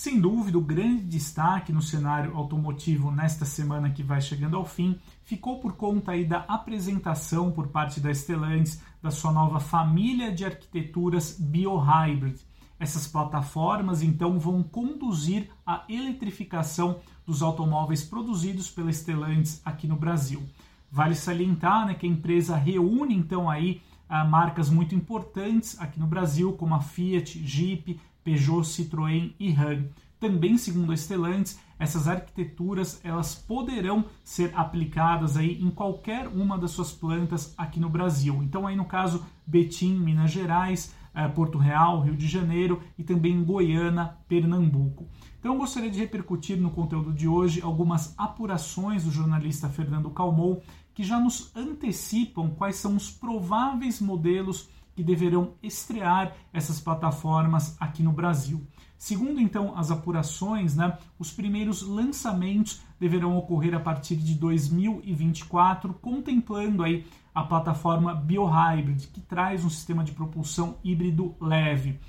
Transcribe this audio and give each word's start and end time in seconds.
Sem 0.00 0.20
dúvida, 0.20 0.56
o 0.56 0.62
grande 0.62 1.02
destaque 1.02 1.72
no 1.72 1.82
cenário 1.82 2.36
automotivo 2.36 3.10
nesta 3.10 3.44
semana 3.44 3.90
que 3.90 4.00
vai 4.00 4.20
chegando 4.20 4.56
ao 4.56 4.64
fim 4.64 4.96
ficou 5.24 5.58
por 5.58 5.72
conta 5.72 6.12
aí 6.12 6.24
da 6.24 6.44
apresentação 6.46 7.50
por 7.50 7.66
parte 7.66 7.98
da 7.98 8.14
Stellantis 8.14 8.80
da 9.02 9.10
sua 9.10 9.32
nova 9.32 9.58
família 9.58 10.30
de 10.30 10.44
arquiteturas 10.44 11.36
BioHybrid. 11.40 12.38
Essas 12.78 13.08
plataformas 13.08 14.00
então 14.00 14.38
vão 14.38 14.62
conduzir 14.62 15.50
a 15.66 15.82
eletrificação 15.88 17.00
dos 17.26 17.42
automóveis 17.42 18.04
produzidos 18.04 18.70
pela 18.70 18.92
Stellantis 18.92 19.60
aqui 19.64 19.88
no 19.88 19.96
Brasil. 19.96 20.48
Vale 20.92 21.16
salientar 21.16 21.86
né, 21.88 21.94
que 21.94 22.06
a 22.06 22.08
empresa 22.08 22.54
reúne 22.54 23.16
então 23.16 23.50
aí 23.50 23.82
ah, 24.08 24.24
marcas 24.24 24.70
muito 24.70 24.94
importantes 24.94 25.78
aqui 25.80 26.00
no 26.00 26.06
Brasil, 26.06 26.52
como 26.52 26.74
a 26.74 26.80
Fiat, 26.80 27.44
Jeep, 27.44 28.00
Peugeot, 28.28 28.60
Citroën 28.60 29.32
e 29.40 29.50
RAM. 29.50 29.86
Também, 30.20 30.58
segundo 30.58 30.92
a 30.92 30.96
Stellantis, 30.96 31.58
essas 31.78 32.06
arquiteturas 32.06 33.00
elas 33.02 33.34
poderão 33.34 34.04
ser 34.22 34.52
aplicadas 34.54 35.36
aí 35.36 35.62
em 35.62 35.70
qualquer 35.70 36.28
uma 36.28 36.58
das 36.58 36.72
suas 36.72 36.92
plantas 36.92 37.54
aqui 37.56 37.80
no 37.80 37.88
Brasil. 37.88 38.42
Então, 38.42 38.66
aí 38.66 38.76
no 38.76 38.84
caso 38.84 39.24
Betim, 39.46 39.94
Minas 39.94 40.30
Gerais, 40.30 40.94
eh, 41.14 41.26
Porto 41.28 41.56
Real, 41.56 42.02
Rio 42.02 42.16
de 42.16 42.26
Janeiro 42.26 42.82
e 42.98 43.04
também 43.04 43.42
Goiânia, 43.42 44.16
Pernambuco. 44.28 45.08
Então, 45.38 45.54
eu 45.54 45.58
gostaria 45.58 45.90
de 45.90 46.00
repercutir 46.00 46.60
no 46.60 46.70
conteúdo 46.70 47.14
de 47.14 47.26
hoje 47.28 47.62
algumas 47.62 48.12
apurações 48.18 49.04
do 49.04 49.10
jornalista 49.10 49.68
Fernando 49.70 50.10
Calmou 50.10 50.62
que 50.92 51.04
já 51.04 51.18
nos 51.18 51.54
antecipam 51.56 52.50
quais 52.50 52.76
são 52.76 52.96
os 52.96 53.08
prováveis 53.08 54.00
modelos 54.00 54.68
que 54.98 55.02
deverão 55.04 55.54
estrear 55.62 56.34
essas 56.52 56.80
plataformas 56.80 57.76
aqui 57.78 58.02
no 58.02 58.10
Brasil. 58.10 58.66
Segundo 58.96 59.38
então 59.38 59.78
as 59.78 59.92
apurações, 59.92 60.74
né, 60.74 60.98
os 61.20 61.30
primeiros 61.30 61.82
lançamentos 61.82 62.80
deverão 62.98 63.38
ocorrer 63.38 63.76
a 63.76 63.78
partir 63.78 64.16
de 64.16 64.34
2024, 64.34 65.94
contemplando 65.94 66.82
aí 66.82 67.06
a 67.32 67.44
plataforma 67.44 68.12
BioHybrid, 68.12 69.06
que 69.12 69.20
traz 69.20 69.64
um 69.64 69.70
sistema 69.70 70.02
de 70.02 70.10
propulsão 70.10 70.78
híbrido 70.82 71.32
leve. 71.40 72.00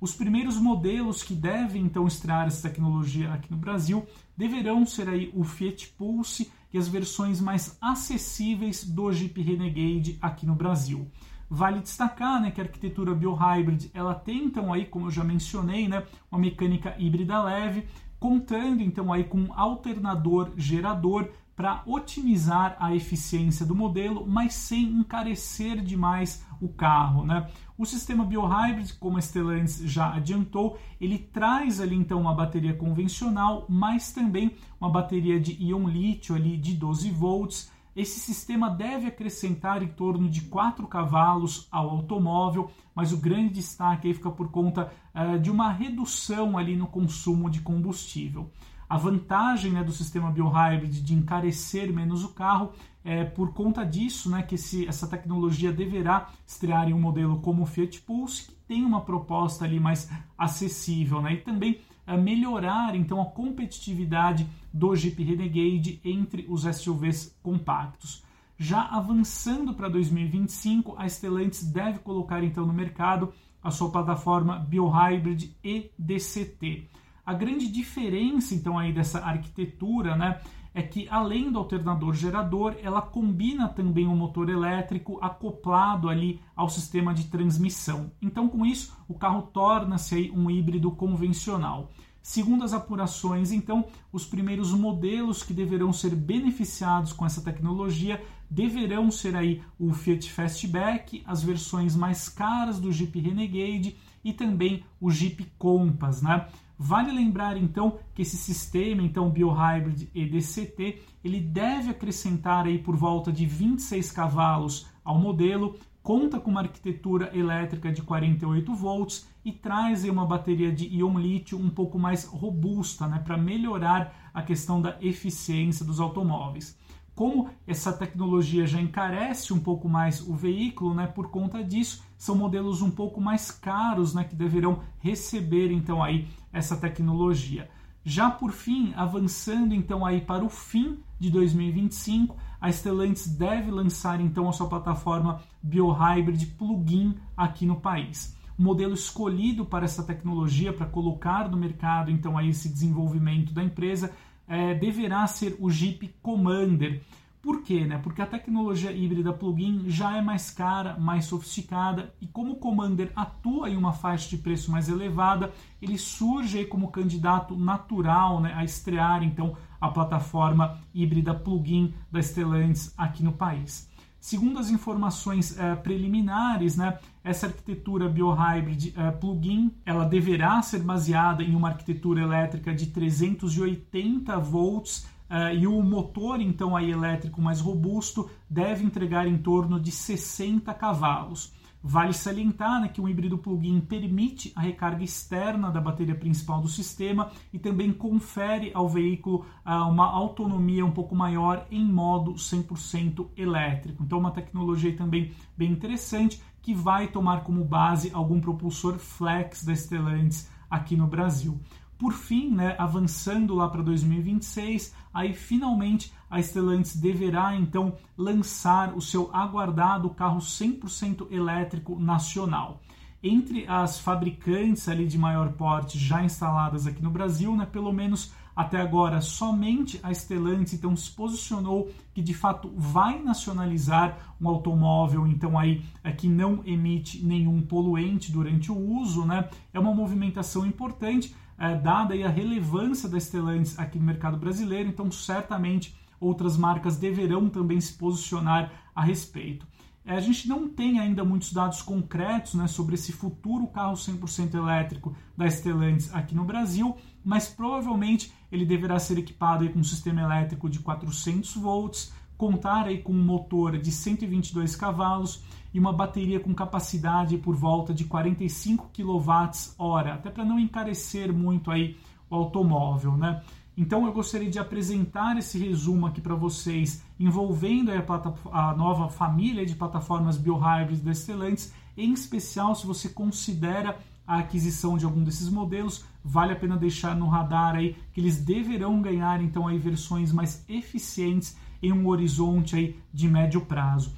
Os 0.00 0.14
primeiros 0.14 0.56
modelos 0.56 1.22
que 1.22 1.34
devem 1.34 1.82
então 1.82 2.06
estrear 2.06 2.46
essa 2.46 2.66
tecnologia 2.66 3.30
aqui 3.30 3.50
no 3.50 3.58
Brasil 3.58 4.06
deverão 4.34 4.86
ser 4.86 5.10
aí 5.10 5.30
o 5.34 5.44
Fiat 5.44 5.88
Pulse 5.98 6.50
e 6.72 6.78
as 6.78 6.88
versões 6.88 7.42
mais 7.42 7.76
acessíveis 7.78 8.84
do 8.84 9.12
Jeep 9.12 9.38
Renegade 9.42 10.16
aqui 10.22 10.46
no 10.46 10.54
Brasil. 10.54 11.10
Vale 11.50 11.80
destacar 11.80 12.40
né, 12.40 12.50
que 12.50 12.60
a 12.60 12.64
arquitetura 12.64 13.14
biohybrid 13.14 13.90
ela 13.94 14.14
tem 14.14 14.44
então 14.44 14.72
aí, 14.72 14.84
como 14.84 15.06
eu 15.06 15.10
já 15.10 15.24
mencionei, 15.24 15.88
né, 15.88 16.04
uma 16.30 16.40
mecânica 16.40 16.94
híbrida 16.98 17.42
leve, 17.42 17.86
contando 18.20 18.82
então 18.82 19.12
aí 19.12 19.24
com 19.24 19.38
um 19.38 19.52
alternador 19.54 20.52
gerador 20.56 21.30
para 21.58 21.82
otimizar 21.86 22.76
a 22.78 22.94
eficiência 22.94 23.66
do 23.66 23.74
modelo, 23.74 24.24
mas 24.24 24.54
sem 24.54 24.84
encarecer 24.84 25.82
demais 25.82 26.46
o 26.60 26.68
carro. 26.68 27.24
Né? 27.24 27.48
O 27.76 27.84
sistema 27.84 28.24
biohybrid, 28.24 28.96
como 29.00 29.18
a 29.18 29.20
Stellantis 29.20 29.78
já 29.78 30.14
adiantou, 30.14 30.78
ele 31.00 31.18
traz 31.18 31.80
ali 31.80 31.96
então 31.96 32.20
uma 32.20 32.32
bateria 32.32 32.74
convencional, 32.74 33.66
mas 33.68 34.12
também 34.12 34.52
uma 34.80 34.88
bateria 34.88 35.40
de 35.40 35.60
íon 35.60 35.88
lítio 35.88 36.36
ali 36.36 36.56
de 36.56 36.74
12 36.74 37.10
volts 37.10 37.72
esse 38.00 38.20
sistema 38.20 38.70
deve 38.70 39.08
acrescentar 39.08 39.82
em 39.82 39.88
torno 39.88 40.30
de 40.30 40.42
4 40.42 40.86
cavalos 40.86 41.66
ao 41.68 41.90
automóvel, 41.90 42.70
mas 42.94 43.12
o 43.12 43.16
grande 43.16 43.54
destaque 43.54 44.06
aí 44.06 44.14
fica 44.14 44.30
por 44.30 44.52
conta 44.52 44.92
uh, 45.12 45.36
de 45.36 45.50
uma 45.50 45.72
redução 45.72 46.56
ali 46.56 46.76
no 46.76 46.86
consumo 46.86 47.50
de 47.50 47.60
combustível. 47.60 48.52
A 48.88 48.96
vantagem 48.96 49.72
né, 49.72 49.82
do 49.82 49.90
sistema 49.90 50.30
biohybrid 50.30 51.02
de 51.02 51.12
encarecer 51.12 51.92
menos 51.92 52.22
o 52.22 52.28
carro 52.28 52.70
é 53.04 53.24
por 53.24 53.52
conta 53.52 53.84
disso 53.84 54.30
né, 54.30 54.44
que 54.44 54.54
esse, 54.54 54.86
essa 54.86 55.08
tecnologia 55.08 55.72
deverá 55.72 56.28
estrear 56.46 56.88
em 56.88 56.92
um 56.92 57.00
modelo 57.00 57.40
como 57.40 57.64
o 57.64 57.66
Fiat 57.66 58.00
Pulse, 58.02 58.44
que 58.44 58.54
tem 58.68 58.84
uma 58.84 59.00
proposta 59.00 59.64
ali 59.64 59.80
mais 59.80 60.08
acessível, 60.38 61.20
né, 61.20 61.34
e 61.34 61.38
também 61.38 61.80
melhorar 62.16 62.94
então 62.94 63.20
a 63.20 63.26
competitividade 63.26 64.46
do 64.72 64.94
Jeep 64.94 65.22
Renegade 65.22 66.00
entre 66.04 66.46
os 66.48 66.62
SUVs 66.62 67.36
compactos. 67.42 68.24
Já 68.56 68.82
avançando 68.82 69.72
para 69.74 69.88
2025, 69.88 70.96
a 70.98 71.08
Stellantis 71.08 71.62
deve 71.64 72.00
colocar 72.00 72.42
então 72.42 72.66
no 72.66 72.72
mercado 72.72 73.32
a 73.62 73.70
sua 73.70 73.90
plataforma 73.90 74.58
BioHybrid 74.58 75.50
EDCT. 75.62 76.88
A 77.24 77.34
grande 77.34 77.70
diferença 77.70 78.54
então 78.54 78.78
aí 78.78 78.92
dessa 78.92 79.20
arquitetura, 79.20 80.16
né, 80.16 80.40
é 80.78 80.82
que 80.82 81.08
além 81.10 81.50
do 81.50 81.58
alternador 81.58 82.14
gerador, 82.14 82.76
ela 82.80 83.02
combina 83.02 83.68
também 83.68 84.06
um 84.06 84.14
motor 84.14 84.48
elétrico 84.48 85.18
acoplado 85.20 86.08
ali 86.08 86.40
ao 86.54 86.68
sistema 86.68 87.12
de 87.12 87.24
transmissão. 87.24 88.12
Então, 88.22 88.48
com 88.48 88.64
isso, 88.64 88.96
o 89.08 89.14
carro 89.14 89.42
torna-se 89.42 90.30
um 90.30 90.48
híbrido 90.48 90.92
convencional. 90.92 91.90
Segundo 92.22 92.62
as 92.62 92.72
apurações, 92.72 93.50
então, 93.50 93.86
os 94.12 94.24
primeiros 94.24 94.70
modelos 94.72 95.42
que 95.42 95.52
deverão 95.52 95.92
ser 95.92 96.14
beneficiados 96.14 97.12
com 97.12 97.26
essa 97.26 97.40
tecnologia 97.40 98.22
deverão 98.48 99.10
ser 99.10 99.34
aí 99.34 99.60
o 99.80 99.92
Fiat 99.92 100.30
Fastback, 100.30 101.24
as 101.26 101.42
versões 101.42 101.96
mais 101.96 102.28
caras 102.28 102.78
do 102.78 102.92
Jeep 102.92 103.18
Renegade 103.18 103.96
e 104.22 104.32
também 104.32 104.84
o 105.00 105.10
Jeep 105.10 105.44
Compass, 105.58 106.22
né? 106.22 106.46
Vale 106.78 107.10
lembrar 107.10 107.56
então 107.56 107.98
que 108.14 108.22
esse 108.22 108.36
sistema, 108.36 109.02
então 109.02 109.30
BioHybrid 109.30 110.08
EDCT, 110.14 111.02
ele 111.24 111.40
deve 111.40 111.90
acrescentar 111.90 112.66
aí 112.66 112.78
por 112.78 112.94
volta 112.94 113.32
de 113.32 113.44
26 113.44 114.12
cavalos 114.12 114.86
ao 115.04 115.18
modelo, 115.18 115.76
conta 116.00 116.38
com 116.38 116.52
uma 116.52 116.60
arquitetura 116.60 117.36
elétrica 117.36 117.90
de 117.90 118.00
48 118.00 118.72
volts 118.76 119.26
e 119.44 119.50
traz 119.50 120.04
uma 120.04 120.24
bateria 120.24 120.72
de 120.72 120.86
íon 120.86 121.18
lítio 121.18 121.58
um 121.58 121.68
pouco 121.68 121.98
mais 121.98 122.24
robusta, 122.24 123.08
né, 123.08 123.18
para 123.18 123.36
melhorar 123.36 124.30
a 124.32 124.40
questão 124.40 124.80
da 124.80 124.96
eficiência 125.00 125.84
dos 125.84 125.98
automóveis. 125.98 126.78
Como 127.14 127.50
essa 127.66 127.92
tecnologia 127.92 128.64
já 128.64 128.80
encarece 128.80 129.52
um 129.52 129.58
pouco 129.58 129.88
mais 129.88 130.20
o 130.20 130.36
veículo, 130.36 130.94
né, 130.94 131.08
por 131.08 131.30
conta 131.30 131.64
disso, 131.64 132.04
são 132.16 132.36
modelos 132.36 132.80
um 132.80 132.92
pouco 132.92 133.20
mais 133.20 133.50
caros, 133.50 134.14
né, 134.14 134.22
que 134.22 134.36
deverão 134.36 134.80
receber 135.00 135.72
então 135.72 136.00
aí 136.00 136.28
essa 136.52 136.76
tecnologia. 136.76 137.68
Já 138.04 138.30
por 138.30 138.52
fim, 138.52 138.92
avançando 138.96 139.74
então 139.74 140.04
aí 140.06 140.20
para 140.20 140.44
o 140.44 140.48
fim 140.48 140.98
de 141.18 141.30
2025, 141.30 142.36
a 142.60 142.70
Stellantis 142.70 143.26
deve 143.26 143.70
lançar 143.70 144.20
então 144.20 144.48
a 144.48 144.52
sua 144.52 144.68
plataforma 144.68 145.42
BioHybrid 145.62 146.46
plug-in 146.56 147.16
aqui 147.36 147.66
no 147.66 147.80
país. 147.80 148.36
O 148.58 148.62
modelo 148.62 148.94
escolhido 148.94 149.64
para 149.64 149.84
essa 149.84 150.02
tecnologia, 150.02 150.72
para 150.72 150.86
colocar 150.86 151.48
no 151.48 151.56
mercado 151.56 152.10
então 152.10 152.36
aí 152.36 152.48
esse 152.48 152.68
desenvolvimento 152.68 153.52
da 153.52 153.62
empresa, 153.62 154.12
é, 154.48 154.74
deverá 154.74 155.26
ser 155.26 155.56
o 155.60 155.70
Jeep 155.70 156.14
Commander. 156.22 157.02
Por 157.40 157.62
quê? 157.62 157.84
Né? 157.84 157.98
Porque 157.98 158.20
a 158.20 158.26
tecnologia 158.26 158.90
híbrida 158.90 159.32
plug-in 159.32 159.88
já 159.88 160.16
é 160.16 160.20
mais 160.20 160.50
cara, 160.50 160.98
mais 160.98 161.26
sofisticada 161.26 162.12
e 162.20 162.26
como 162.26 162.54
o 162.54 162.56
Commander 162.56 163.12
atua 163.14 163.70
em 163.70 163.76
uma 163.76 163.92
faixa 163.92 164.28
de 164.28 164.38
preço 164.38 164.72
mais 164.72 164.88
elevada, 164.88 165.52
ele 165.80 165.96
surge 165.96 166.64
como 166.64 166.90
candidato 166.90 167.56
natural 167.56 168.40
né, 168.40 168.52
a 168.56 168.64
estrear 168.64 169.22
então 169.22 169.56
a 169.80 169.88
plataforma 169.88 170.78
híbrida 170.92 171.32
plug-in 171.32 171.94
da 172.10 172.20
Stellantis 172.20 172.92
aqui 172.98 173.22
no 173.22 173.32
país. 173.32 173.88
Segundo 174.20 174.58
as 174.58 174.68
informações 174.68 175.56
eh, 175.56 175.76
preliminares, 175.76 176.76
né, 176.76 176.98
essa 177.22 177.46
arquitetura 177.46 178.08
biohybrid 178.08 178.92
eh, 178.96 179.10
plug-in 179.12 179.70
ela 179.86 180.04
deverá 180.04 180.60
ser 180.60 180.80
baseada 180.80 181.44
em 181.44 181.54
uma 181.54 181.68
arquitetura 181.68 182.22
elétrica 182.22 182.74
de 182.74 182.86
380 182.86 184.36
volts 184.40 185.06
Uh, 185.30 185.54
e 185.54 185.66
o 185.66 185.82
motor, 185.82 186.40
então, 186.40 186.74
aí 186.74 186.90
elétrico 186.90 187.40
mais 187.40 187.60
robusto, 187.60 188.30
deve 188.48 188.84
entregar 188.84 189.26
em 189.26 189.36
torno 189.36 189.78
de 189.78 189.90
60 189.90 190.72
cavalos. 190.74 191.52
Vale 191.80 192.12
salientar 192.12 192.80
né, 192.80 192.88
que 192.88 193.00
o 193.00 193.08
híbrido 193.08 193.38
plug-in 193.38 193.80
permite 193.80 194.52
a 194.56 194.60
recarga 194.60 195.04
externa 195.04 195.70
da 195.70 195.80
bateria 195.80 196.14
principal 196.14 196.60
do 196.60 196.68
sistema 196.68 197.30
e 197.52 197.58
também 197.58 197.92
confere 197.92 198.72
ao 198.74 198.88
veículo 198.88 199.46
uh, 199.64 199.88
uma 199.88 200.06
autonomia 200.06 200.84
um 200.84 200.90
pouco 200.90 201.14
maior 201.14 201.66
em 201.70 201.84
modo 201.84 202.32
100% 202.32 203.28
elétrico. 203.36 204.02
Então, 204.02 204.18
uma 204.18 204.32
tecnologia 204.32 204.96
também 204.96 205.32
bem 205.56 205.70
interessante 205.70 206.42
que 206.60 206.74
vai 206.74 207.06
tomar 207.06 207.44
como 207.44 207.64
base 207.64 208.10
algum 208.12 208.40
propulsor 208.40 208.98
flex 208.98 209.62
da 209.62 209.74
Stellantis 209.74 210.50
aqui 210.68 210.96
no 210.96 211.06
Brasil. 211.06 211.60
Por 211.98 212.12
fim, 212.12 212.50
né, 212.50 212.76
avançando 212.78 213.54
lá 213.54 213.68
para 213.68 213.82
2026, 213.82 214.94
aí 215.12 215.34
finalmente 215.34 216.12
a 216.30 216.40
Stellantis 216.40 216.94
deverá 216.94 217.56
então 217.56 217.94
lançar 218.16 218.94
o 218.94 219.00
seu 219.00 219.28
aguardado 219.32 220.08
carro 220.10 220.38
100% 220.38 221.26
elétrico 221.30 221.98
nacional. 221.98 222.80
entre 223.22 223.66
as 223.66 223.98
fabricantes 223.98 224.88
ali 224.88 225.04
de 225.06 225.18
maior 225.18 225.52
porte 225.52 225.98
já 225.98 226.22
instaladas 226.22 226.86
aqui 226.86 227.02
no 227.02 227.10
Brasil, 227.10 227.56
né, 227.56 227.66
pelo 227.66 227.92
menos 227.92 228.32
até 228.54 228.80
agora, 228.80 229.20
somente 229.20 230.00
a 230.02 230.12
Stellantis 230.12 230.74
então 230.74 230.96
se 230.96 231.10
posicionou 231.10 231.92
que 232.12 232.20
de 232.20 232.34
fato 232.34 232.72
vai 232.76 233.22
nacionalizar 233.22 234.34
um 234.40 234.48
automóvel, 234.48 235.28
então 235.28 235.56
aí 235.56 235.84
é, 236.02 236.10
que 236.10 236.28
não 236.28 236.60
emite 236.66 237.24
nenhum 237.24 237.62
poluente 237.62 238.32
durante 238.32 238.72
o 238.72 238.76
uso, 238.76 239.24
né? 239.24 239.48
É 239.72 239.78
uma 239.78 239.94
movimentação 239.94 240.66
importante, 240.66 241.36
é, 241.58 241.74
dada 241.74 242.14
aí 242.14 242.22
a 242.22 242.28
relevância 242.28 243.08
da 243.08 243.18
Stellantis 243.18 243.78
aqui 243.78 243.98
no 243.98 244.04
mercado 244.04 244.36
brasileiro, 244.36 244.88
então 244.88 245.10
certamente 245.10 245.98
outras 246.20 246.56
marcas 246.56 246.96
deverão 246.96 247.48
também 247.48 247.80
se 247.80 247.92
posicionar 247.94 248.72
a 248.94 249.02
respeito. 249.02 249.66
É, 250.04 250.14
a 250.14 250.20
gente 250.20 250.48
não 250.48 250.68
tem 250.68 250.98
ainda 250.98 251.22
muitos 251.24 251.52
dados 251.52 251.82
concretos 251.82 252.54
né, 252.54 252.66
sobre 252.66 252.94
esse 252.94 253.12
futuro 253.12 253.66
carro 253.66 253.94
100% 253.94 254.54
elétrico 254.54 255.14
da 255.36 255.46
Stellantis 255.50 256.14
aqui 256.14 256.34
no 256.34 256.44
Brasil, 256.44 256.96
mas 257.22 257.48
provavelmente 257.48 258.32
ele 258.50 258.64
deverá 258.64 258.98
ser 258.98 259.18
equipado 259.18 259.64
aí 259.64 259.70
com 259.70 259.80
um 259.80 259.84
sistema 259.84 260.22
elétrico 260.22 260.70
de 260.70 260.78
400 260.78 261.56
volts, 261.56 262.12
contar 262.38 262.86
aí 262.86 263.02
com 263.02 263.12
um 263.12 263.22
motor 263.22 263.76
de 263.76 263.90
122 263.90 264.76
cavalos 264.76 265.42
e 265.74 265.78
uma 265.78 265.92
bateria 265.92 266.38
com 266.40 266.54
capacidade 266.54 267.36
por 267.36 267.54
volta 267.54 267.92
de 267.92 268.04
45 268.04 268.90
kWh, 268.94 270.12
até 270.14 270.30
para 270.30 270.44
não 270.44 270.58
encarecer 270.58 271.32
muito 271.32 271.70
aí 271.70 271.96
o 272.30 272.36
automóvel, 272.36 273.16
né? 273.16 273.42
Então 273.76 274.06
eu 274.06 274.12
gostaria 274.12 274.50
de 274.50 274.58
apresentar 274.58 275.36
esse 275.36 275.58
resumo 275.58 276.06
aqui 276.06 276.20
para 276.20 276.34
vocês, 276.34 277.04
envolvendo 277.18 277.90
a, 277.92 278.70
a, 278.70 278.74
nova 278.74 279.08
família 279.08 279.64
de 279.64 279.76
plataformas 279.76 280.36
biohybrids 280.36 281.00
da 281.00 281.14
Stellantis, 281.14 281.72
em 281.96 282.12
especial 282.12 282.74
se 282.74 282.86
você 282.86 283.08
considera 283.08 283.96
a 284.28 284.40
aquisição 284.40 284.98
de 284.98 285.06
algum 285.06 285.24
desses 285.24 285.48
modelos, 285.48 286.04
vale 286.22 286.52
a 286.52 286.56
pena 286.56 286.76
deixar 286.76 287.16
no 287.16 287.26
radar 287.26 287.74
aí 287.74 287.96
que 288.12 288.20
eles 288.20 288.36
deverão 288.36 289.00
ganhar 289.00 289.42
então 289.42 289.66
aí 289.66 289.78
versões 289.78 290.30
mais 290.30 290.62
eficientes 290.68 291.56
em 291.82 291.92
um 291.92 292.06
horizonte 292.06 292.76
aí 292.76 292.96
de 293.10 293.26
médio 293.26 293.62
prazo. 293.62 294.14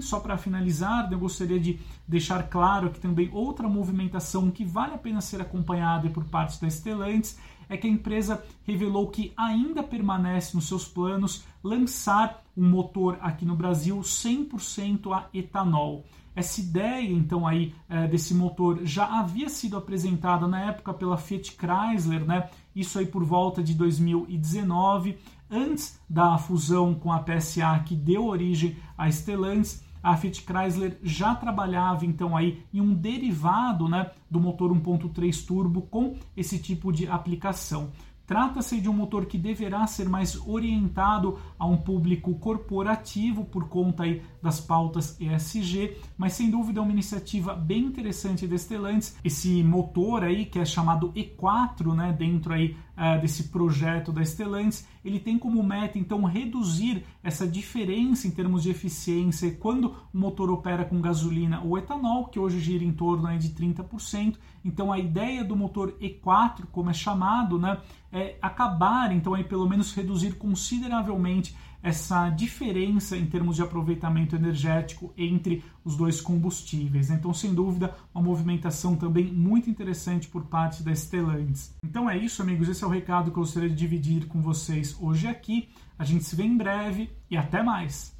Só 0.00 0.20
para 0.20 0.36
finalizar, 0.36 1.10
eu 1.12 1.18
gostaria 1.18 1.58
de 1.58 1.78
deixar 2.06 2.42
claro 2.44 2.90
que 2.90 3.00
também 3.00 3.30
outra 3.32 3.68
movimentação 3.68 4.50
que 4.50 4.64
vale 4.64 4.94
a 4.94 4.98
pena 4.98 5.20
ser 5.20 5.40
acompanhada 5.40 6.08
por 6.10 6.24
parte 6.24 6.60
da 6.60 6.68
Stellantis 6.68 7.38
é 7.68 7.76
que 7.76 7.86
a 7.86 7.90
empresa 7.90 8.42
revelou 8.64 9.08
que 9.08 9.32
ainda 9.36 9.82
permanece 9.82 10.54
nos 10.54 10.68
seus 10.68 10.86
planos 10.86 11.44
lançar 11.62 12.42
um 12.56 12.68
motor 12.68 13.18
aqui 13.20 13.44
no 13.44 13.56
Brasil 13.56 13.98
100% 13.98 15.12
a 15.12 15.28
etanol. 15.32 16.04
Essa 16.36 16.60
ideia, 16.60 17.12
então, 17.12 17.46
aí 17.46 17.72
é, 17.88 18.08
desse 18.08 18.34
motor 18.34 18.80
já 18.84 19.20
havia 19.20 19.48
sido 19.48 19.76
apresentada 19.76 20.48
na 20.48 20.66
época 20.66 20.92
pela 20.92 21.16
Fiat 21.16 21.56
Chrysler, 21.56 22.24
né? 22.24 22.50
Isso 22.74 22.98
aí 22.98 23.06
por 23.06 23.24
volta 23.24 23.62
de 23.62 23.72
2019, 23.72 25.16
antes 25.54 26.00
da 26.08 26.36
fusão 26.36 26.94
com 26.94 27.12
a 27.12 27.20
PSA 27.20 27.78
que 27.84 27.94
deu 27.94 28.26
origem 28.26 28.76
à 28.98 29.08
Stellantis 29.08 29.84
a 30.04 30.18
Fiat 30.18 30.44
Chrysler 30.44 30.98
já 31.02 31.34
trabalhava 31.34 32.04
então 32.04 32.36
aí 32.36 32.62
em 32.74 32.78
um 32.78 32.92
derivado 32.92 33.88
né, 33.88 34.10
do 34.30 34.38
motor 34.38 34.70
1.3 34.70 35.46
turbo 35.46 35.80
com 35.80 36.18
esse 36.36 36.58
tipo 36.58 36.92
de 36.92 37.08
aplicação. 37.08 37.90
Trata-se 38.26 38.80
de 38.80 38.88
um 38.88 38.92
motor 38.92 39.26
que 39.26 39.36
deverá 39.36 39.86
ser 39.86 40.08
mais 40.08 40.40
orientado 40.46 41.38
a 41.58 41.66
um 41.66 41.76
público 41.76 42.34
corporativo 42.36 43.44
por 43.44 43.68
conta 43.68 44.04
aí 44.04 44.22
das 44.42 44.60
pautas 44.60 45.18
ESG, 45.20 45.98
mas 46.16 46.32
sem 46.32 46.50
dúvida 46.50 46.80
é 46.80 46.82
uma 46.82 46.92
iniciativa 46.92 47.54
bem 47.54 47.84
interessante 47.84 48.46
da 48.46 48.56
Stellantis. 48.56 49.16
Esse 49.22 49.62
motor 49.62 50.24
aí 50.24 50.46
que 50.46 50.58
é 50.58 50.64
chamado 50.64 51.12
E4, 51.12 51.94
né, 51.94 52.14
dentro 52.18 52.54
aí 52.54 52.74
uh, 52.96 53.20
desse 53.20 53.44
projeto 53.44 54.12
da 54.12 54.24
Stellantis, 54.24 54.86
ele 55.04 55.20
tem 55.20 55.38
como 55.38 55.62
meta 55.62 55.98
então 55.98 56.24
reduzir 56.24 57.04
essa 57.22 57.46
diferença 57.46 58.26
em 58.26 58.30
termos 58.30 58.62
de 58.62 58.70
eficiência 58.70 59.50
quando 59.52 59.94
o 60.12 60.18
motor 60.18 60.50
opera 60.50 60.84
com 60.84 61.00
gasolina 61.00 61.60
ou 61.62 61.76
etanol, 61.76 62.26
que 62.26 62.38
hoje 62.38 62.60
gira 62.60 62.84
em 62.84 62.92
torno 62.92 63.26
aí 63.26 63.38
de 63.38 63.50
30%. 63.50 64.36
Então 64.64 64.92
a 64.92 64.98
ideia 64.98 65.44
do 65.44 65.56
motor 65.56 65.94
E4, 66.00 66.64
como 66.72 66.90
é 66.90 66.94
chamado, 66.94 67.58
né, 67.58 67.78
é 68.12 68.36
acabar 68.40 69.12
então 69.12 69.34
aí 69.34 69.44
pelo 69.44 69.68
menos 69.68 69.92
reduzir 69.92 70.34
consideravelmente 70.36 71.54
essa 71.84 72.30
diferença 72.30 73.14
em 73.14 73.26
termos 73.26 73.56
de 73.56 73.62
aproveitamento 73.62 74.34
energético 74.34 75.12
entre 75.18 75.62
os 75.84 75.94
dois 75.94 76.18
combustíveis. 76.18 77.10
Então, 77.10 77.34
sem 77.34 77.54
dúvida, 77.54 77.94
uma 78.14 78.24
movimentação 78.24 78.96
também 78.96 79.26
muito 79.26 79.68
interessante 79.68 80.26
por 80.26 80.46
parte 80.46 80.82
da 80.82 80.92
Stellantis. 80.92 81.74
Então 81.84 82.08
é 82.08 82.16
isso, 82.16 82.40
amigos. 82.40 82.70
Esse 82.70 82.82
é 82.82 82.86
o 82.86 82.90
recado 82.90 83.30
que 83.30 83.36
eu 83.36 83.42
gostaria 83.42 83.68
de 83.68 83.74
dividir 83.74 84.26
com 84.26 84.40
vocês 84.40 84.96
hoje 84.98 85.26
aqui. 85.26 85.68
A 85.98 86.04
gente 86.04 86.24
se 86.24 86.34
vê 86.34 86.44
em 86.44 86.56
breve 86.56 87.10
e 87.30 87.36
até 87.36 87.62
mais! 87.62 88.13